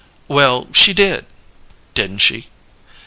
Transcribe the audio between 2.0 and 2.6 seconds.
she?"